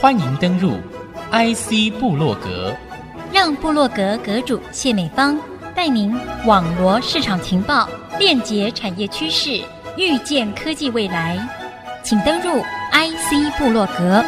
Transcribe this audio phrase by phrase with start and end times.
[0.00, 0.78] 欢迎登入
[1.30, 2.74] IC 部落格，
[3.32, 5.38] 让部落格阁主谢美芳
[5.74, 6.14] 带您
[6.46, 9.60] 网罗市场情报，链接产业趋势，
[9.96, 11.36] 预见科技未来。
[12.04, 12.62] 请登入
[12.92, 14.24] IC 部落格。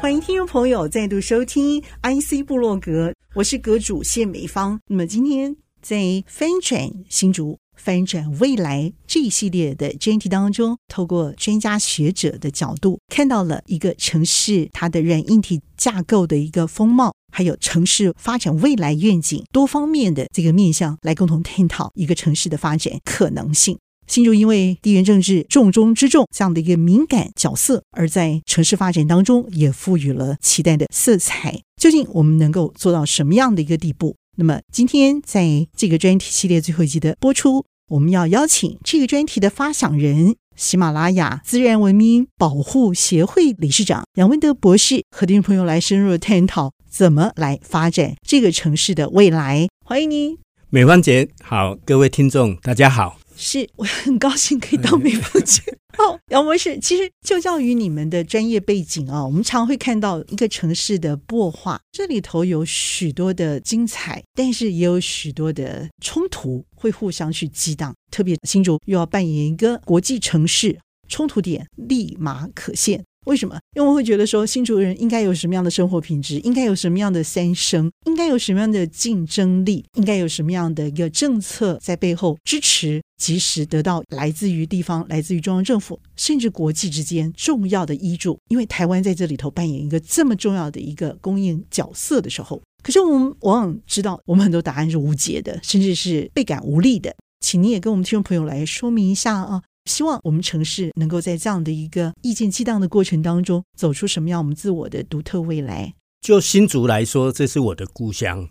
[0.00, 4.80] 欢迎听众朋友再度收听 IC 部落格，我是阁主谢美芳。
[4.86, 7.58] 那么今天在翻转新竹。
[7.76, 23.78] 翻转未来这一系列的专题当中，透过专家学者的角度，看到了一个城市它的软硬体架构的一个风貌，还有城市发展未来愿景多方面的这个面向，来共同探讨一个城市的发展可能性。
[24.06, 31.60] 新竹因为地缘政治重中之重这样的一个敏感角色，而在城市发展当中也赋予了期待的色彩。
[31.76, 34.14] 究竟我们能够做到什么样的一个地步？
[34.38, 49.68] 那么今天在这个专题系列最后一集的播出，我们要邀请这个专题的发想人——喜马拉雅自然文明保护协会理事长杨文德博士，和听众朋友来深入探讨怎么来发展这个城市的未来。
[49.82, 50.36] 欢迎您，
[50.68, 53.18] 美芳姐好，各位听众大家好。
[53.36, 55.62] 是我很高兴可以到美芳姐。
[55.98, 67.94] 哦，杨博士，其实就教于你们的专业背景啊，我们常会看到一个城市的擘画，这里头有许多的精彩，但是也有许多的冲突，会互相去激荡。
[68.10, 73.02] 特别新竹又要扮演一个国际城市，冲突点立马可现。
[73.26, 73.58] 为什么？
[73.74, 88.38] 因为我会觉得说，新竹人应该有什么样的生活品质，应该有什么样的三生，应该有什么样的竞争力，应该有什么样的一个政策在背后支持，及时得到来自于地方、来自于中央政府，甚至国际之间重要的依助。
[88.48, 97.12] 因为台湾在这里头扮演一个这么重要的一个供应角色的时候，可是我们往往知道，我们很多答案是无解的，甚至是倍感无力的。
[97.40, 99.62] 请你也跟我们听众朋友来说明一下啊。
[99.86, 105.94] 希望我们城市能够在这样的一个意见激荡的过程当中，走出什么样我们自我的独特未来。
[106.20, 108.48] 就新竹来说，这是我的故乡。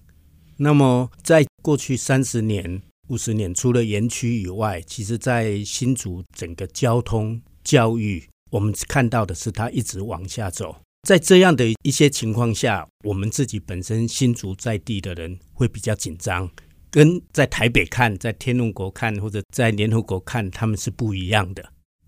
[0.58, 10.78] 那么，在过去三十年、五十年，除了园区以外，其实在新竹整个交通、教育，我们看到的是它一直往下走。
[11.06, 16.50] 在这样的一些情况下，我们自己本身新竹在地的人会比较紧张。
[16.96, 21.62] 跟在台北看，在天龙国看，或者在联合国看，他们是不一样的。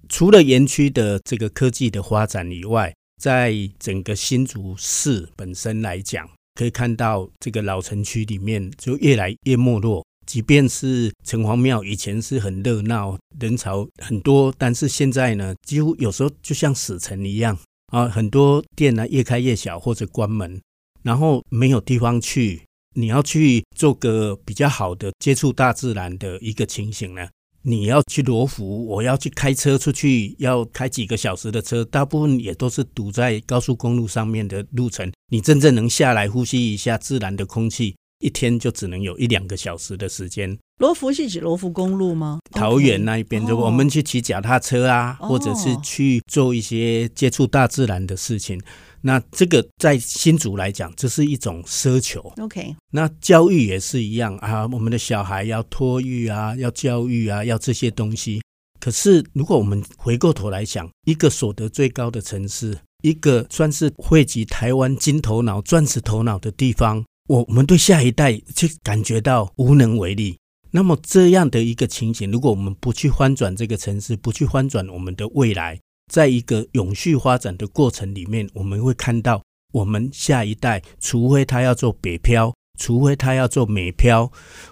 [0.07, 6.25] 除了园区的这个科技的发展以外，在整个新竹市本身来讲，
[6.55, 10.05] 可以看到这个老城区里面就越来越没落。
[10.25, 20.61] 即便是城隍庙以前是很热闹，人潮很多，但是现在呢，几乎有时候就像死城一样啊，很多店呢越开越小或者关门，
[21.03, 22.61] 然后没有地方去。
[22.97, 27.27] 你要去做个比较好的接触大自然的一个情形呢？
[27.61, 35.11] 你要去罗浮，我要去开车出去，要开几个小时的车，大部分也都是堵在高速公路上面的路程。
[35.31, 40.57] 你真正能下来呼吸一下自然的空气，一天就只能有一两个小时的时间。
[40.79, 42.39] 罗浮是指罗浮公路吗？
[42.51, 48.59] 桃园那一边，就我们去骑脚踏车啊，或者是去做一些接触大自然的事情。
[49.01, 52.19] 那这个在新竹来讲，这是一种奢求。
[52.37, 58.41] OK，那教育也是一样啊，我们的小孩要托育啊，要教育啊，要这些东西。
[58.79, 70.37] 可是如果我们回过头来想，一个所得最高的城市，一个算是汇集台湾金头脑、钻石头脑的地方，我们对下一代却感觉到无能为力。
[70.69, 75.79] 那么这样的一个情形，如果我们不去翻转这个城市，不去翻转我们的未来。
[76.11, 84.31] 在一个永续发展的过程里面，我们会看到，我们下一代，除非他要做北漂，除非他要做美漂，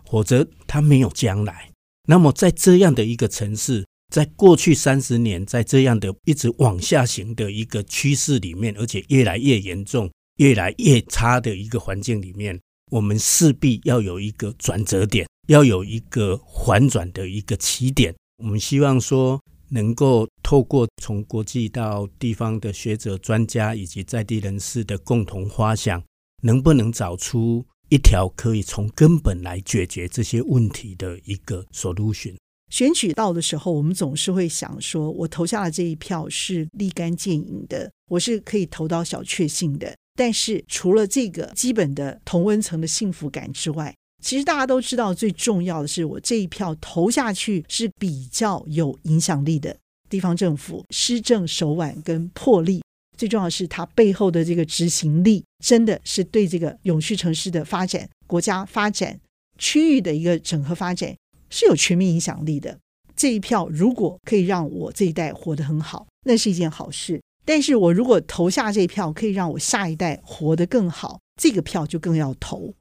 [0.10, 1.70] 否则他没有将来。
[2.08, 12.58] 那么，在这样的一个城市，在过去三十年，在这样的一直往下行的一个趋势里面，而且越来越严重、越来越差的一个环境里面，
[12.92, 18.16] 我们势必要有一个转折点，要有一个反转的一个起点。
[18.38, 19.38] 我们希望说。
[19.70, 26.04] 能够透过从国际到地方的学者、专家以及在地人士的共同发想，
[26.44, 32.36] 能不能找出一条可以从根本来解决这些问题的一个 solution？
[32.70, 39.98] 选举到的时候，我们总是会想说，我投下的这一票是立竿见影的，我是可以投到小确幸的。
[40.14, 49.76] 但是除了这个基本的同温层的幸福感之外，其实大家都知道，最重要的是我这一票投下去是比较有影响力的
[50.10, 52.82] 地方政府施政手腕跟魄力。
[53.18, 59.18] 最重要的是它背后的这个执行力，真的是对这个永续城市的发展、国家发展、
[59.58, 61.16] 区域的一个整合发展
[61.50, 62.78] 是有全面影响力的。
[63.16, 67.22] 这一票如果可以让我这一代活得很好，那是一件好事。
[67.46, 72.74] 但是我如果投下这一票，可以让我下一代活得更好，这个票就更要投。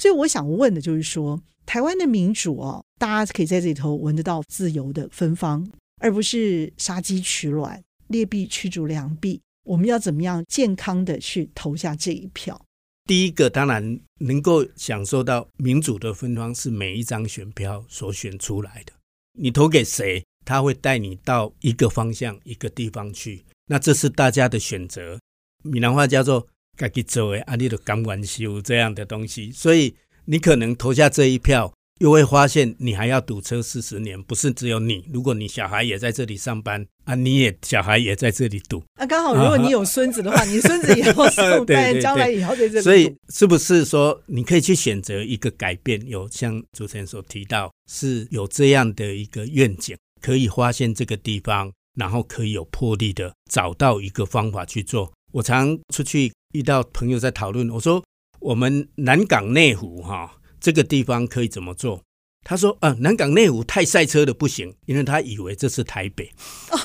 [0.00, 5.68] 所以我想问的就是说，台湾的民主哦，大家可以在这里头闻得到自由的芬芳，
[6.00, 9.40] 而不是杀鸡取卵、劣币驱逐良币。
[9.62, 12.60] 我们要怎么样健康的去投下这一票？
[13.04, 18.92] 第一个当然能够享受到民主的芬芳，是每一张选票所选出来的。
[19.38, 23.44] 你投给谁，他会带你到一个方向、一个地方去。
[23.66, 25.20] 那这是大家的选择，
[25.62, 26.46] 闽南话叫做
[26.76, 29.52] “自己做的”，啊，你的感官修这样的东西。
[29.52, 29.94] 所以
[30.24, 34.20] 你可能投下这一票，又会发现你还要堵车四十年。
[34.22, 38.82] 不是只有你，如果你小孩也在这里上班啊，你也小孩也在这里堵。
[38.94, 42.80] 啊，刚好如果你有孙子的话，啊、你孙子也要 上班将来也要在这里。
[42.82, 46.04] 所以是不是说你可以去选择一个改变？
[46.06, 51.72] 有像主持人所提到，是有这样的一个愿景，可以发现这个地方。
[51.98, 55.12] 然后可以有魄力的找到一个方法去做。
[55.32, 58.02] 我常出去遇到朋友在讨论，我说
[58.38, 62.02] 我们南港内湖哈这个地方可以怎么做？
[62.44, 66.30] 他说啊，南港内湖太赛车的不行，因为他以为这是台北
[66.70, 66.78] 啊，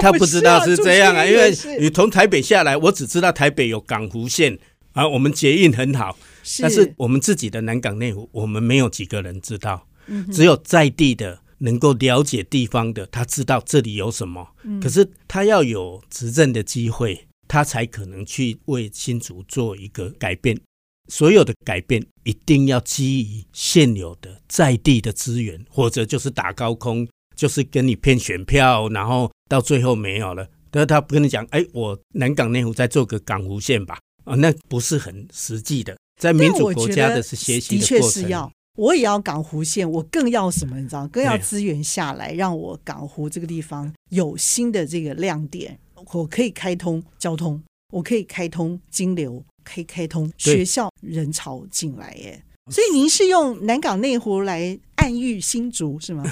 [0.00, 4.58] 他不知道是这样啊，因为你从台北下来，我只知道台北有港湖线
[4.92, 9.86] 啊，我们捷运很好，是但是我们自己的南港内湖，我们没有几个人知道，
[10.32, 11.40] 只有在地的。
[11.60, 14.46] 能够了解地方的，他知道这里有什么。
[14.62, 20.56] 嗯、可是他要有执政的机会，他才可能去为新竹做一个改变。
[21.08, 30.46] 所有的改变一定要基于现有的在地的资源，或者就是打高空，就是跟你骗选票，然后到最后没有了。
[30.70, 35.96] 但是他不跟你讲，哎，我南港内湖再做个港湖线吧，啊，那不是很实际的。
[36.20, 38.52] 在民主国家的是学习的过程。
[38.76, 40.78] 我也要港湖线，我更要什么？
[40.78, 45.78] 你知道，更要资源下来，让我港湖这个地方有新的这个亮点，
[46.12, 47.60] 我可以开通交通，
[47.90, 52.42] 我可以开通金流，可以开通学校人潮进来耶。
[52.70, 56.24] 所以您是用南港内湖来暗喻新竹是吗？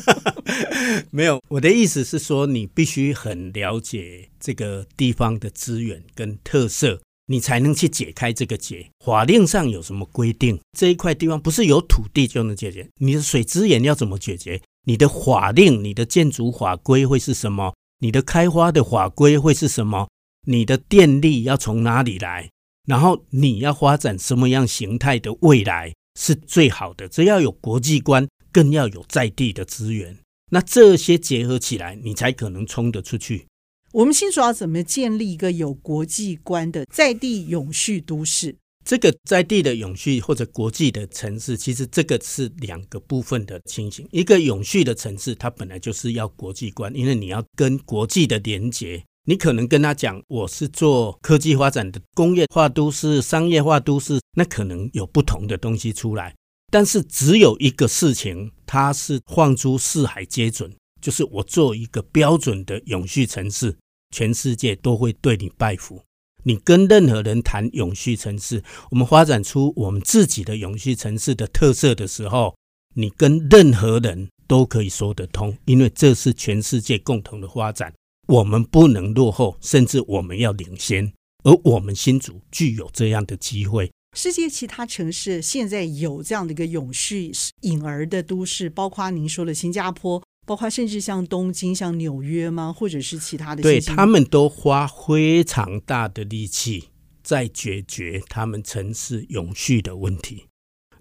[1.10, 7.00] 没有，我的意思是说，你必须很了解这个地方的资源跟特色。
[7.26, 8.84] 你才能去解开这个结。
[9.04, 10.58] 法令上有什么规定？
[10.76, 12.88] 这一块地方不是有土地就能解决。
[12.96, 14.60] 你的水资源要怎么解决？
[14.84, 17.72] 你的法令、你的建筑法规会是什么？
[18.00, 20.08] 你的开发的法规会是什么？
[20.46, 22.50] 你的电力要从哪里来？
[22.86, 27.06] 然后你要发展什么样形态的未来是最好的？
[27.08, 30.16] 这要有国际观，更要有在地的资源。
[30.50, 33.46] 那这些结合起来，你才可能冲得出去。
[33.92, 38.56] 我们新竹要怎么建立一个有国际观的在地永续都市？
[38.84, 44.08] 这个在地的永续或者国际的城市，其实这个是两个部分的情形。
[44.10, 49.04] 一个永续的城市，它本来就是要国际观，因为你要跟国际的连接。
[49.24, 56.34] 你可能跟他讲，我是做科技发展的工业化都市、商业化都市，那可能有不同的东西出来。
[56.72, 60.72] 但是只有一个事情，它是放诸四海皆准。
[61.00, 63.74] 就是我做一个标准的永续城市，
[64.14, 66.02] 全世界都会对你拜服。
[66.42, 72.54] 你跟任何人谈永续城市，我们发展出我们自己的永续城市的特色的时候，
[72.94, 77.90] 你跟任何人都可以说得通，因为这是全世界共同的发展。
[78.30, 81.12] 我们不能落后，甚至我们要领先。
[81.42, 83.90] 而我们新竹具有这样的机会。
[84.16, 87.32] 世界其他城市现在有这样的一个永续
[87.62, 90.22] 隐儿的都市，包括您说的新加坡。
[90.46, 92.72] 包括甚至像东京、像纽约吗？
[92.72, 93.62] 或者是其他的？
[93.62, 96.88] 对，他们都花非常大的力气
[97.22, 100.46] 在解决他们城市永续的问题。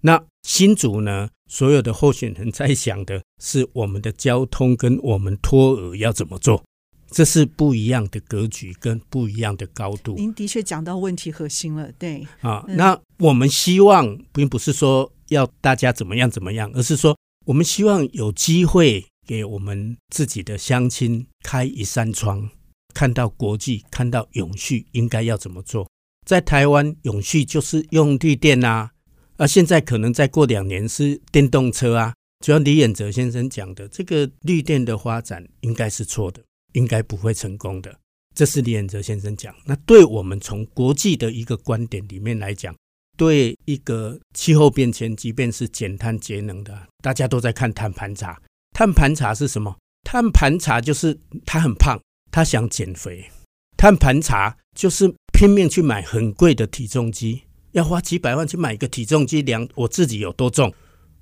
[0.02, 1.30] 那新竹呢？
[1.48, 6.64] 所有的候选人在想的是我们的交通跟我们托儿要怎么做？
[7.12, 10.16] 这是不一样的格局跟不一样的高度。
[10.16, 12.64] 您的确讲到问题核心了，对啊。
[12.68, 19.06] 那我们希望并不是说要大家怎么样怎么样，而是说我们希望有机会。
[19.30, 22.50] 给我们自己的乡亲开一扇窗，
[22.96, 25.88] 看到国际，看到永续应该要怎么做。
[26.26, 28.90] 在台湾，永续就是用绿电啊，
[29.38, 32.16] 而现在可能再过两年是电动车啊。
[32.44, 36.42] 主要李远哲先生讲的，这个绿电的发展应该是错的，
[36.74, 38.00] 应该不会成功的。
[38.36, 39.54] 这是李远哲先生讲。
[39.66, 42.74] 那对我们从国际的一个观点里面来讲，
[43.18, 48.42] 对一个气候变迁，即便是减碳节能的，大家都在看碳盘查。
[48.72, 49.76] 碳盘查是什么？
[50.04, 52.00] 碳盘查就是他很胖，
[52.32, 53.30] 他想减肥。
[53.76, 60.74] 碳盘查就是拼命去买很贵的体重机，要花几百万去买一个体重机量我自己有多重。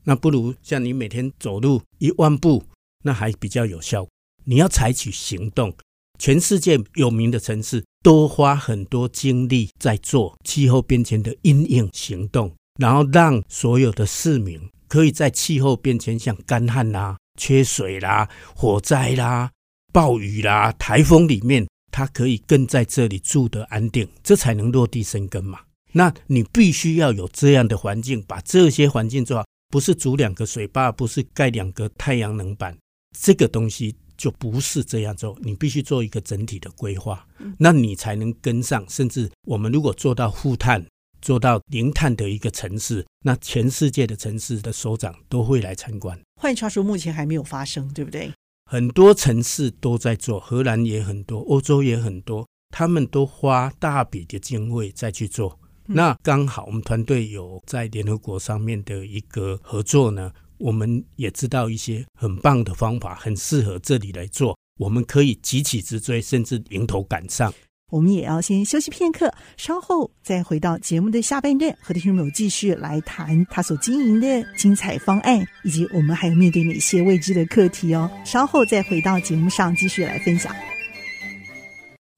[0.04, 2.64] 那不如像你每天走路一万步，
[3.04, 4.12] 那还比较有效果。
[4.50, 5.76] 你要采取行动，
[6.18, 19.52] 全世界有名的城市都花很多精力在做气候变迁的阴影行动，然后让所有的市民可以在气候变迁像干旱啦、缺水啦、火灾啦、
[19.92, 25.60] 暴雨啦、台风里面，他可以更在这里住得安定，这才能落地生根嘛。
[25.92, 29.46] 那你必须要有这样的环境，把这些环境做好。
[29.70, 32.78] 不是筑两个水坝，不是盖两个太阳能板，
[33.20, 35.38] 这个东西就不是这样做。
[35.42, 37.26] 你必须做一个整体的规划，
[37.58, 38.84] 那你才能跟上。
[38.90, 40.86] 甚至我们如果做到负碳、
[41.22, 46.20] 做到零碳的一个城市，那全世界的城市的首长都会来参观。
[46.42, 48.32] 换句话说，目前还没有发生，对不对？
[48.70, 55.58] 很多城市都在做，荷兰也很多，欧洲也很多，他们都花大笔的经费再去做。
[55.86, 64.58] 那刚好，我们团队有在联合国上面的一个合作呢，我们也知道一些很棒的方法，很适合这里来做。
[64.80, 67.54] 我们可以急起直追，甚至迎头赶上。
[67.90, 78.12] 我们也要先休息片刻，稍后再回到节目的下半段，和听众朋友继续来谈他所经营的精彩方案，以及我们还有面对哪些未知的课题哦。
[78.26, 80.54] 稍后再回到节目上继续来分享。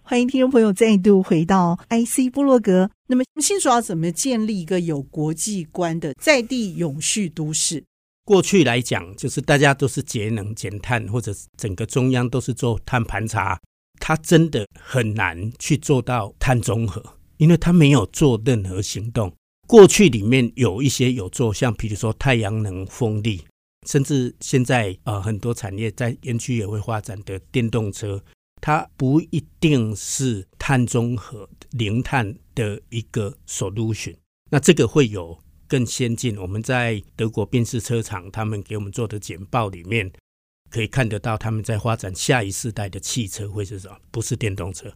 [0.01, 2.89] 欢迎听众朋友再度回到 IC 部落格。
[3.05, 7.83] 那么，新竹要怎么建立一个有国际观的在地永续都市？
[8.29, 13.59] 过去来讲，就是大家都是节能减碳，或者整个中央都是做碳盘查，
[13.99, 17.03] 它真的很难去做到碳中和，
[17.37, 19.33] 因为它没有做任何行动。
[19.67, 23.41] 过去里面有一些有做，像比如说太阳能、风力，
[23.87, 28.23] 甚至现在呃很多产业在园区也会发展的电动车。
[28.61, 34.13] 它不一定是碳中和、零碳的一个 solution，
[34.51, 35.35] 那这个会有
[35.69, 36.37] 更先进。
[36.37, 40.11] 我们在德国宾士车厂，他们给我们做的简报里面
[40.69, 43.95] 可以看得到，他们在发展下一世代的汽车会是什么？
[44.11, 44.91] 不是电动车。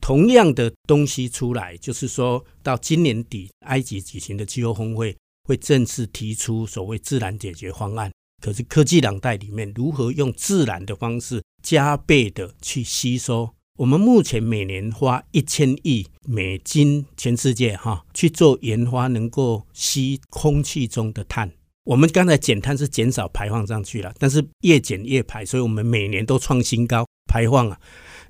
[0.00, 8.10] 同样的东西出来，就是说到今年底，埃及举行的气候峰会会正式提出所谓自然解决方案。
[8.42, 13.54] 可是科技两代里面，如何用自然的方式加倍的去吸收？
[13.80, 21.50] 我们目前每年花一千亿美金，全世界哈去做研发，能够吸空气中的碳。
[21.84, 27.80] 我们刚才减碳是减少排放上去了，但是越减越排，所以我们每年都创新高排放啊，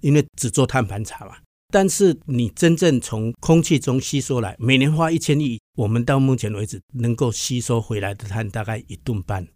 [0.02, 1.32] 因为只做碳盘查嘛。
[1.72, 9.48] 但是你真正从空气中吸收来，每年花一千亿，我们到目前为止能够吸收回来的碳大概一吨半。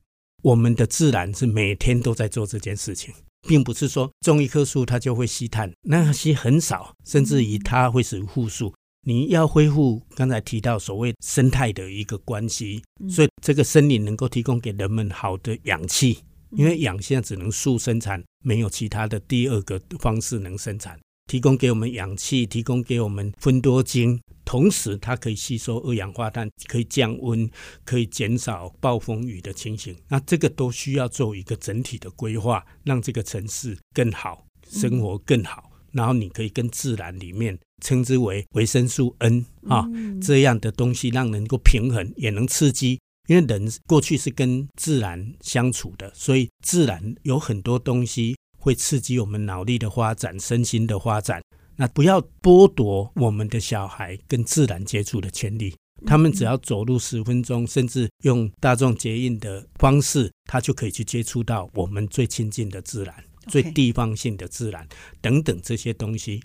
[0.42, 3.14] 我们的自然是每天都在做这件事情，
[3.46, 8.74] 并不是说种一棵树它就会吸碳，那些很少，甚至于它会是负数。
[9.06, 16.18] 你要恢复刚才提到所谓生态的一个关系，所以这个森林能够提供给人们好的氧气，
[16.52, 20.98] 因为氧现在只能树生产，没有其他的第二个方式能生产。
[21.30, 27.50] 提供给我们氧气，提供给我们芬多精，同时它可以吸收二氧化碳，可以降温，
[27.84, 29.96] 可以减少暴风雨的情形。
[30.08, 35.70] 那这个都需要做一个整体的规划，让这个城市更好，生活更好。
[35.92, 39.86] 然后你可以跟自然里面称之为维生素 N 啊
[40.20, 42.98] 这样的东西，让人能够平衡，也能刺激。
[43.26, 48.36] 因为人过去是跟自然相处的，所以自然有很多东西。
[48.56, 51.42] 会刺激我们脑力的发展、身心的发展。
[51.76, 55.74] 那不要剥夺我们的小孩跟自然接触的权利。
[56.06, 64.86] 他们只要走路十分钟，甚至用大众捷运的方式，他就可以去接触到我们最亲近的自然、最地方性的自然
[65.22, 66.42] 等等这些东西。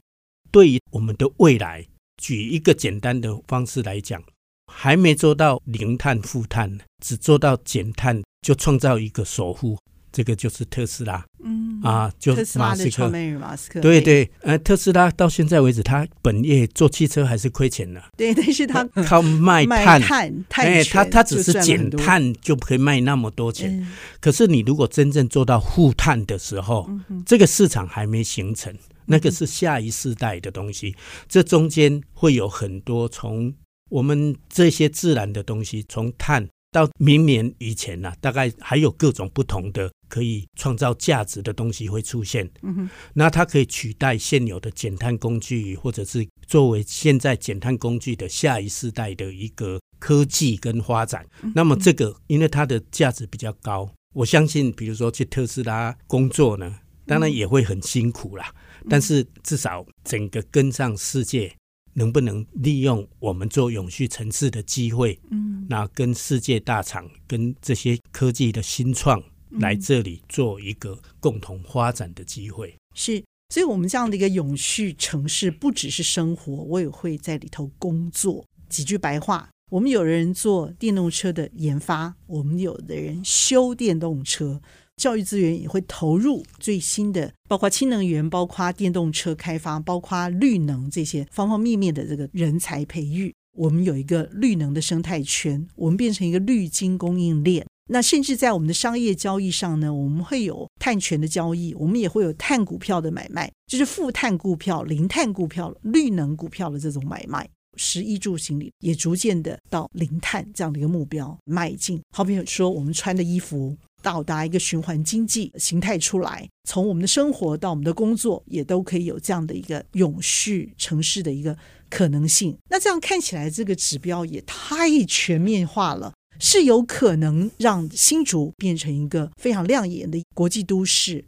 [0.49, 1.85] 对于我们的未来，
[2.17, 4.23] 举一个简单的方式来讲，
[4.71, 9.77] 还没做到零碳负碳，只做到减碳，就创造一个首富。
[10.11, 20.01] 这个就是特斯拉，嗯啊，就马斯克，特斯拉的创办人马斯克，对对，呃，特斯拉到现在为止，他本业做汽车还是亏钱的，对，但是他靠卖碳，
[20.49, 23.87] 碳，哎，他他只是减碳就可以卖那么多钱。
[24.19, 26.89] 可是你如果真正做到负碳的时候，
[27.25, 28.73] 这个市场还没形成，
[29.05, 30.95] 那个是下一世代的东西，
[31.27, 33.53] 这中间会有很多从
[33.89, 36.47] 我们这些自然的东西，从碳。
[36.71, 42.49] 到明年以前呢、啊，大概还有各种不同的可以创造价值的东西会出现。
[42.63, 51.25] 嗯哼，那它可以取代现有的减碳工具，或者是作为现在减碳工具的下一世代的一个科技跟发展。
[51.55, 56.75] 那么这个因为它的价值比较高，我相信，比如说去特斯拉工作呢，
[57.05, 58.53] 当然也会很辛苦啦，
[58.89, 61.55] 但是至少整个跟上世界。
[61.95, 65.19] 能不能利用我们做永续城市的机会？
[65.31, 72.75] 嗯，那跟世界大厂、跟这些科技的新创来这里做一个共同发展的机会。
[72.95, 78.45] 是，所以我们这样的一个永续城市，不只是生活，我也会在里头工作。
[78.67, 84.61] 几句白话，我们有人做电动车的研发，我们有的人修电动车，
[84.97, 93.33] 教育资源也会投入最新的，包括氢能源，包括电动车开发，包括绿能这些方方面面的这个人才培育。
[93.57, 97.65] 我们有一个绿能的生态圈，我们变成一个绿金供应链。
[97.89, 107.49] 那甚至在我们的商业交易上呢，我们会有碳权的交易，我们也会有碳股票的买卖，就是负碳股票、零碳股票、绿能股票的这种买卖。
[107.75, 112.01] 食衣住行里也逐渐的到零碳这样的一个目标迈进。
[112.13, 121.55] 好比说，我们穿的衣服到达一个循环经济形态出来，从我们的生活到我们的工作，也都可以有这样的一个永续城市的一个
[121.89, 122.57] 可能性。
[122.69, 131.25] 那这样看起来，这个指标也太全面化了，是有可能让新竹变成一个非常亮眼的国际都市。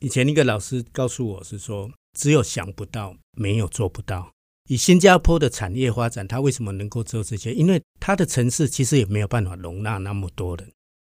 [0.00, 4.30] 以前一个老师告诉我是说，只有想不到，没有做不到。
[4.68, 7.52] 以新加坡的产业发展，它为什么能够做这些？
[7.54, 10.70] 因为它的城市其实也没有办法容纳那么多人。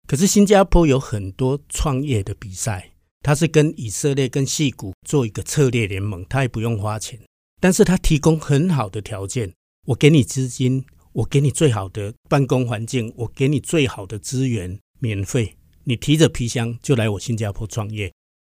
[0.08, 7.20] 可是新加坡有很多创业的比赛，它是跟以色列、跟矽谷做一个策略联盟，它也不用花钱，
[7.62, 9.54] 但是它提供很好的条件，
[9.88, 18.12] 我给你资金，我给你最好的办公环境，我给你最好的资源，免费，你提着皮箱就来我新加坡创业。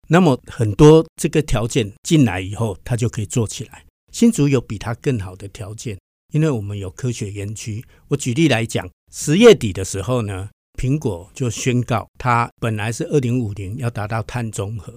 [0.08, 3.86] 那么很多这个条件进来以后，它就可以做起来。
[4.12, 6.00] 新竹有比它更好的条件，
[6.34, 7.86] 因为我们有科学园区。
[8.08, 10.50] 我举例来讲，十月底的时候呢，
[10.80, 14.94] 苹果就宣告，它本来是二零五零要达到碳中和，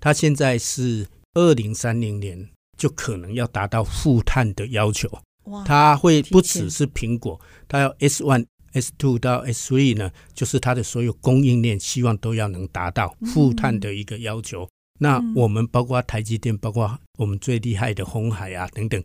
[0.00, 5.08] 它现在是二零三零年就可能要达到负碳的要求。
[5.46, 5.64] 哇！
[5.64, 14.64] 它会不只是苹果，它要 S one、S two 到 S three 呢，就是它的所有供应链，希望都要能达到负碳的一个要求。
[14.64, 19.02] 嗯那我们包括台积电，包括我们最厉害的红海啊等等，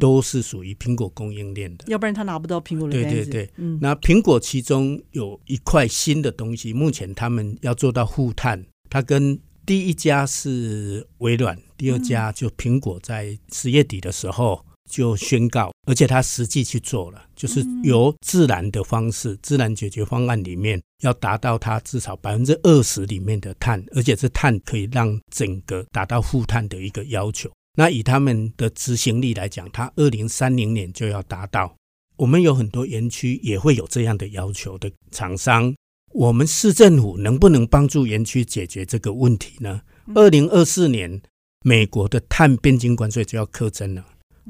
[0.00, 1.84] 都是属于苹果供应链的。
[1.88, 2.94] 要不然它拿不到苹果的。
[2.94, 14.64] 对对对，那苹果其中有一块新的东西，目前他们要做到负碳，它跟第一家是微软，第二家就苹果，在十月底的时候。
[14.90, 27.50] 就宣告，而且他实际去做了，就是由自然的方式，自然解决方案里面要达到它至少百分之二十里面的碳，而且这碳可以让整个达到负碳的一个要求。
[27.76, 31.74] 那以他们的执行力来讲，他二零三零年就要达到。
[32.16, 35.74] 我们有很多园区也会有这样的要求的厂商，
[36.12, 39.80] 我们市政府能不能帮助园区解决这个问题呢？
[40.14, 41.20] 二零二四年，
[41.64, 44.04] 美国的碳边境关税就要课征了。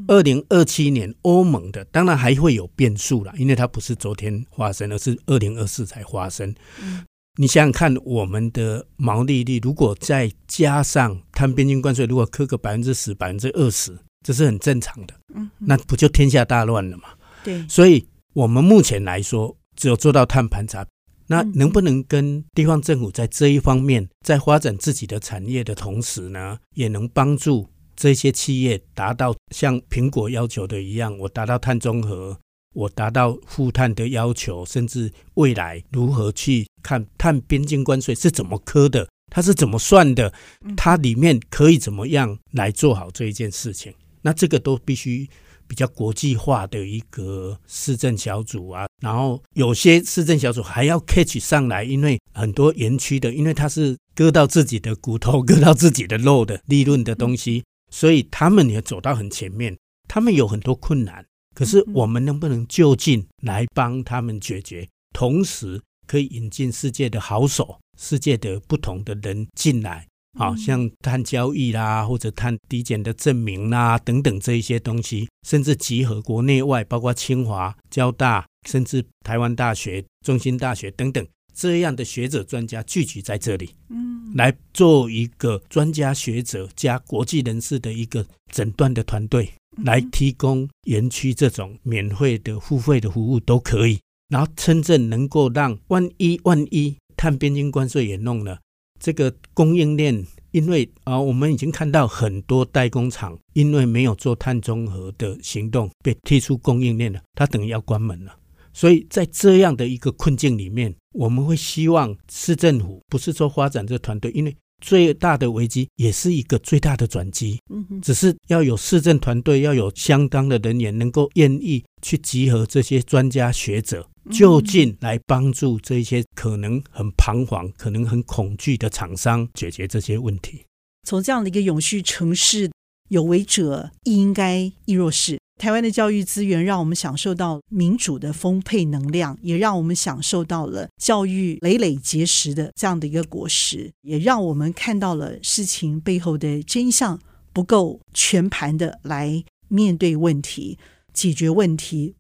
[0.09, 6.55] 二零二七年，欧盟的当然还会有变数了，因为它不是昨天发生，而是二零二四才发生。
[6.83, 7.05] 嗯，
[7.37, 15.15] 你想想看，我们的毛利率如果再加上碳边境关税，如果扣个百分之十、百分之二十，这是很正常的。
[15.35, 17.05] 嗯，那不就天下大乱了吗？
[17.45, 20.85] 对，所以我们目前来说，只有做到碳盘查，
[21.29, 27.69] 那能不能跟地方政府在这一方面，在发展自己的产业的同时呢，也能帮助？
[27.97, 32.39] 这些企业达到像苹果要求的一样，我达到碳中和，
[32.75, 40.33] 我达到负碳的要求，甚至未来如何去看碳边境关税是怎么科的，它是怎么算的，
[40.77, 43.93] 它里面可以怎么样来做好这一件事情？
[44.23, 45.29] 那这个都必须
[45.67, 57.63] 比较国际化的一个市政小组啊，然后有些市政小组还要 catch 上来，因为很多园区的，因为它是割到自己的骨头、割到自己的肉的利润的东西。
[57.95, 59.79] 所以他们也走到很前面，
[60.09, 64.89] 他们有很多困难，可是我们能不能就近来帮他们解决？
[65.13, 83.71] 同时可以引进世界的好手，世界的不同的人进来，好像碳交易啦，或者碳抵减的证明啦等等这一些东西，甚至集合国内外，包括清华、交大，甚至台湾大学、中兴大学等等这样的学者专家聚集在这里。
[83.89, 89.49] 嗯来做一个专家学者加国际人士的一个诊断的团队，
[89.85, 94.01] 来提供园区这种免费的付费的服务都可以。
[94.29, 98.59] 然后真正能够让万一万一碳边境关税也弄了，
[98.99, 108.35] 这个供应链，因为啊，我们已经看到很多代工厂因为没有做碳中和的行动被踢出供应链了，它等于要关门了。
[108.75, 117.59] 所以在这样的一个困境里面，我们会希望市政府不是说发展这个团队，因为最大的危机也是一个最大的转机。
[117.71, 130.63] 嗯哼，只是要有市政团队，要有相当的人员能够愿意去集合这些专家学者，就近来帮助这些可能很彷徨、可能很恐惧的厂商解决这些问题。
[131.07, 132.71] 从这样的一个永续城市，
[133.09, 135.39] 有为者亦应该亦若是。
[135.57, 147.19] 台湾的教育资源让我们享受到民主的丰沛能量，也让我们享受到了教育累累结实的这样的一个果实，也让我们看到了事情背后的真相，
[147.53, 150.79] 不够全盘的来面对问题、
[151.13, 152.15] 解决问题。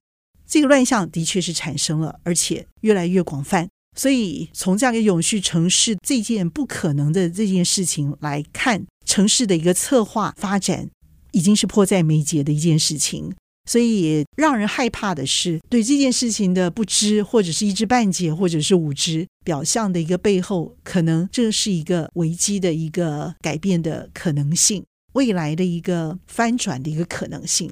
[0.46, 3.68] 这个乱象的确是产生了，而且越来越广泛。
[3.96, 10.90] 所以，从这样一个永续城市这件不可能的这件事情来看，城市的一个策划发展。
[11.34, 13.34] 已经是迫在眉睫的一件事情，
[13.68, 27.70] 所以让人害怕的是对这件事情的不知，或者是一知半解，或者是无知，表象的一个背后，可能这是一个危机的一个改变的可能性，未来的一个翻转的一个可能性。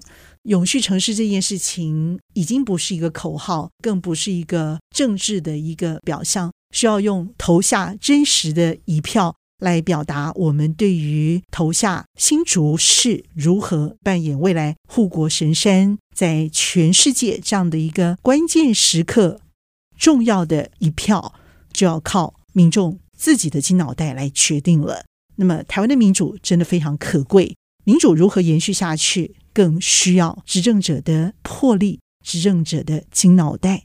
[0.49, 9.37] 永续城市这件事情已经不是一个口号，更不是一个政治的一个表象，需要用投下真实的一票。
[9.63, 19.41] 来表达我们对于投下新竹市如何扮演未来护国神山，在全世界这样的一个关键时刻，
[19.97, 21.35] 重要的一票
[21.73, 25.05] 就要靠民众自己的金脑袋来决定了。
[25.37, 33.85] 那么，台湾的民主真的非常可贵，民主如何延续下去，更需要执政者的魄力，执政者的金脑袋。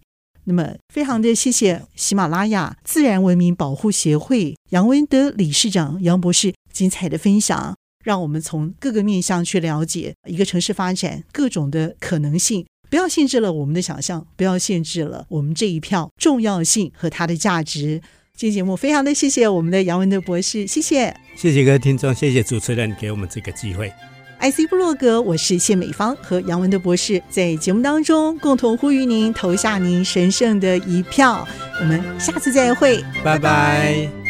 [0.50, 18.02] 那么，非常的谢谢喜马拉雅自然文明保护协会杨文德理事长杨博士精彩的分享，让我们从各个面向去了解一个城市发展各种的可能性，不要限制了我们的想象，不要限制了我们这一票重要性和它的价值。
[18.38, 23.92] 今天节目非常的谢谢我们的杨文德博士，谢谢，谢谢各位听众，谢谢主持人给我们这个机会。
[24.40, 31.48] IC 布洛格，我是谢美芳和杨文德博士，在节目当中共同呼吁您投下您神圣的一票。
[31.80, 34.27] 我们下次再会，拜拜。